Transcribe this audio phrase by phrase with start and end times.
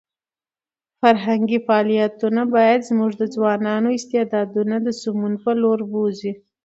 [1.01, 6.31] فرهنګي فعالیتونه باید زموږ د ځوانانو استعدادونه د سمون په لور بوځي.